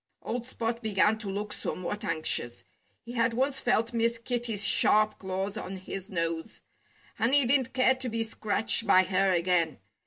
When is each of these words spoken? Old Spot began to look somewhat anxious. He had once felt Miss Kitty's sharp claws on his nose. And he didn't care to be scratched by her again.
Old 0.23 0.47
Spot 0.47 0.81
began 0.81 1.19
to 1.19 1.29
look 1.29 1.53
somewhat 1.53 2.03
anxious. 2.03 2.63
He 3.03 3.11
had 3.11 3.35
once 3.35 3.59
felt 3.59 3.93
Miss 3.93 4.17
Kitty's 4.17 4.65
sharp 4.65 5.19
claws 5.19 5.57
on 5.57 5.77
his 5.77 6.09
nose. 6.09 6.61
And 7.19 7.35
he 7.35 7.45
didn't 7.45 7.73
care 7.75 7.93
to 7.93 8.09
be 8.09 8.23
scratched 8.23 8.87
by 8.87 9.03
her 9.03 9.31
again. 9.31 9.77